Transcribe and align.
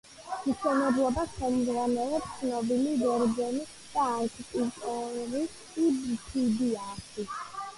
მშენებლობას 0.43 1.33
ხელმძღვანელობს 1.41 2.31
ცნობილი 2.39 2.95
ბერძენი 3.01 3.61
არქიტექტორი 4.07 5.45
ფიდიასი. 5.77 7.29